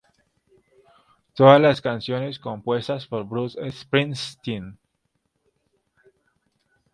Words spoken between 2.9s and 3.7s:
por Bruce